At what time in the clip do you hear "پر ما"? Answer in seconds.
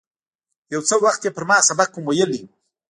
1.35-1.57